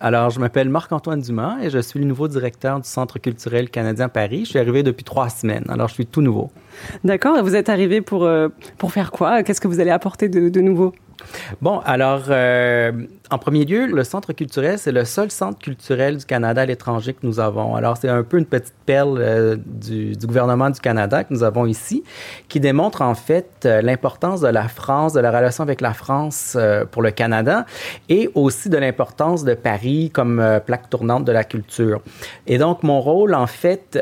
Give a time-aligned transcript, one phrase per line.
[0.00, 4.08] alors je m'appelle Marc-Antoine Dumas et je suis le nouveau directeur du Centre culturel canadien
[4.08, 4.40] Paris.
[4.44, 6.50] Je suis arrivé depuis trois semaines, alors je suis tout nouveau.
[7.04, 9.42] D'accord, et vous êtes arrivé pour, euh, pour faire quoi?
[9.42, 10.94] Qu'est-ce que vous allez apporter de, de nouveau?
[11.60, 12.92] Bon, alors, euh,
[13.30, 17.12] en premier lieu, le Centre culturel, c'est le seul centre culturel du Canada à l'étranger
[17.12, 17.76] que nous avons.
[17.76, 21.66] Alors, c'est un peu une petite perle euh, du, gouvernement du Canada que nous avons
[21.66, 22.02] ici,
[22.48, 26.54] qui démontre en fait euh, l'importance de la France, de la relation avec la France
[26.56, 27.66] euh, pour le Canada,
[28.08, 32.02] et aussi de l'importance de Paris comme plaque tournante de la culture.
[32.48, 33.96] Et donc, mon rôle, en fait,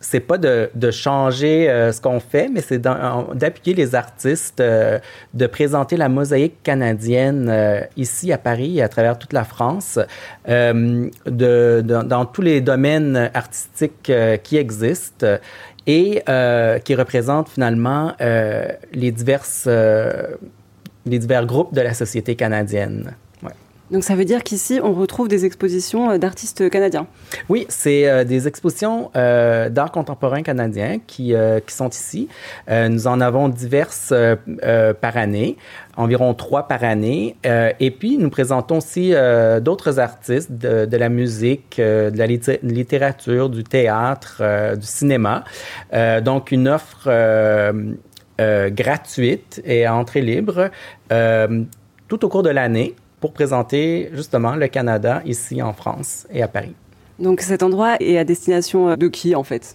[0.00, 4.98] c'est pas de, de changer euh, ce qu'on fait, mais c'est d'appuyer les artistes, euh,
[5.34, 9.98] de présenter la mosaïque canadienne euh, ici à Paris et à travers toute la France,
[10.46, 14.10] de, de, dans tous les domaines artistiques
[14.42, 15.26] qui existent
[15.86, 16.22] et
[16.84, 23.14] qui représentent finalement les diverses les divers groupes de la société canadienne.
[23.90, 27.06] Donc ça veut dire qu'ici, on retrouve des expositions euh, d'artistes canadiens.
[27.48, 31.34] Oui, c'est euh, des expositions euh, d'art contemporain canadien qui,
[31.66, 32.28] qui sont ici.
[32.68, 34.12] Nous en avons diverses
[35.00, 35.56] par année,
[35.96, 37.36] environ trois par année.
[37.44, 39.12] et puis, nous présentons aussi
[39.60, 44.42] d'autres artistes de, de, la musique, de la littérature, du théâtre,
[44.76, 45.44] du cinéma.
[46.22, 47.10] donc, une offre
[48.38, 50.70] gratuite et à entrée libre
[52.08, 56.48] tout au cours de l'année pour présenter justement le Canada ici en France et à
[56.48, 56.74] Paris.
[57.18, 59.74] Donc cet endroit est à destination de qui en fait?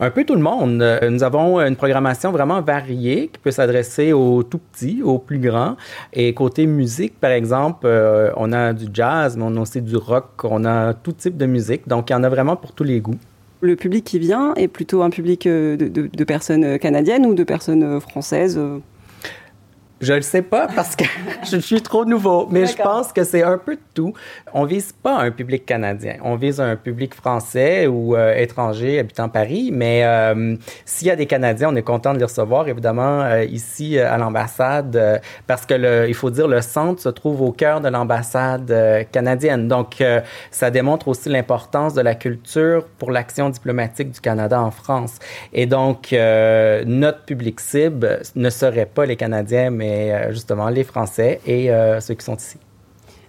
[0.00, 0.84] Un peu tout le monde.
[1.08, 5.76] Nous avons une programmation vraiment variée qui peut s'adresser aux tout petits, aux plus grands.
[6.12, 9.96] Et côté musique, par exemple, euh, on a du jazz, mais on a aussi du
[9.96, 11.86] rock, on a tout type de musique.
[11.86, 13.20] Donc, il y en a vraiment pour tous les goûts.
[13.60, 17.44] Le public qui vient est plutôt un public de, de, de personnes canadiennes ou de
[17.44, 18.60] personnes françaises
[20.00, 21.04] je le sais pas parce que
[21.50, 24.12] je suis trop nouveau, mais je pense que c'est un peu de tout.
[24.52, 29.28] On vise pas un public canadien, on vise un public français ou euh, étranger habitant
[29.28, 33.22] Paris, mais euh, s'il y a des Canadiens, on est content de les recevoir évidemment
[33.22, 37.52] euh, ici à l'ambassade parce que le, il faut dire le centre se trouve au
[37.52, 39.68] cœur de l'ambassade canadienne.
[39.68, 40.02] Donc
[40.50, 45.18] ça démontre aussi l'importance de la culture pour l'action diplomatique du Canada en France.
[45.52, 51.40] Et donc notre public cible ne serait pas les Canadiens mais mais justement les Français
[51.46, 52.58] et euh, ceux qui sont ici.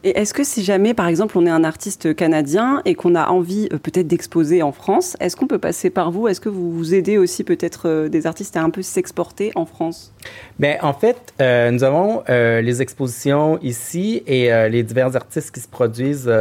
[0.05, 3.29] Et est-ce que si jamais, par exemple, on est un artiste canadien et qu'on a
[3.29, 6.27] envie euh, peut-être d'exposer en France, est-ce qu'on peut passer par vous?
[6.27, 9.65] Est-ce que vous vous aidez aussi peut-être euh, des artistes à un peu s'exporter en
[9.65, 10.13] France?
[10.59, 15.67] Bien, en fait, euh, nous avons les expositions ici et les divers artistes qui se
[15.67, 16.31] produisent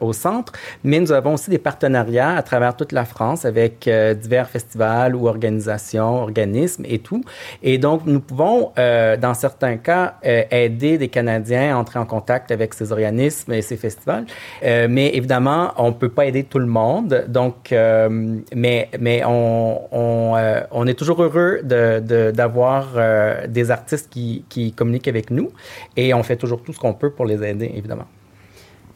[0.00, 0.52] au centre,
[0.84, 3.88] mais nous avons aussi des partenariats à travers toute la France avec
[4.20, 7.22] divers festivals ou organisations, organismes et tout.
[7.62, 12.74] Et donc, nous pouvons, dans certains cas, aider des Canadiens à entrer en contact avec
[12.78, 14.24] ces organismes et ces festivals.
[14.62, 17.24] Euh, mais évidemment, on ne peut pas aider tout le monde.
[17.28, 18.08] Donc, euh,
[18.54, 24.44] mais, mais on, on, euh, on, est toujours heureux d'avoir de, de, des artistes qui,
[24.48, 25.50] qui communiquent avec nous
[25.96, 28.06] et on fait toujours tout ce qu'on peut pour les aider, évidemment.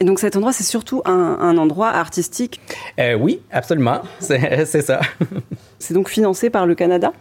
[0.02, 2.60] Et donc cet endroit, c'est surtout un, un, endroit artistique?
[2.98, 4.00] Euh, Oui, absolument.
[4.18, 5.00] C'est ça.
[5.78, 7.12] c'est donc financé par le Canada?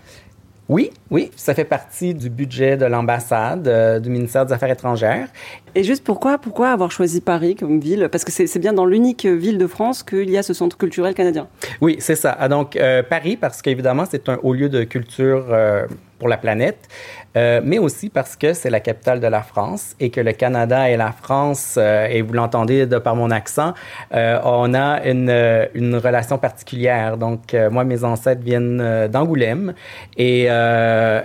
[0.71, 5.27] Oui, oui, ça fait partie du budget de l'ambassade, euh, du ministère des Affaires étrangères.
[5.75, 8.07] Et juste pourquoi, pourquoi avoir choisi Paris comme ville?
[8.09, 11.13] Parce que c'est bien dans l'unique ville de France qu'il y a ce centre culturel
[11.13, 11.49] canadien.
[11.81, 12.37] Oui, c'est ça.
[12.39, 15.87] Ah, donc euh, Paris, parce qu'évidemment, c'est un haut lieu de culture euh,
[16.21, 16.87] pour la planète,
[17.35, 20.87] euh, mais aussi parce que c'est la capitale de la France et que le Canada
[20.87, 23.73] et la France, euh, et vous l'entendez de par mon accent,
[24.13, 25.35] euh, on a une,
[25.73, 27.17] une relation particulière.
[27.17, 29.73] Donc, moi, mes ancêtres viennent d'Angoulême
[30.15, 30.47] et,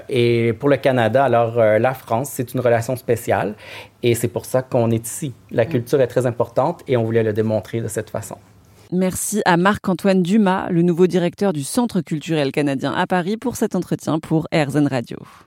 [0.09, 3.55] et pour le Canada, alors la France, c'est une relation spéciale
[4.03, 5.35] et c'est pour ça qu'on est ici.
[5.51, 8.39] La culture est très importante et on voulait le démontrer de cette façon.
[8.93, 13.75] Merci à Marc-Antoine Dumas, le nouveau directeur du Centre culturel canadien à Paris, pour cet
[13.75, 15.19] entretien pour RZN Radio.